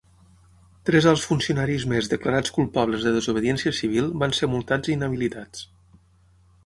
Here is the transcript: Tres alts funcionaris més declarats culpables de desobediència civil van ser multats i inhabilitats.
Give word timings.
Tres 0.89 1.07
alts 1.11 1.25
funcionaris 1.31 1.85
més 1.91 2.09
declarats 2.15 2.53
culpables 2.57 3.05
de 3.09 3.13
desobediència 3.19 3.75
civil 3.81 4.09
van 4.25 4.35
ser 4.39 4.51
multats 4.55 4.93
i 4.93 4.97
inhabilitats. 4.99 5.63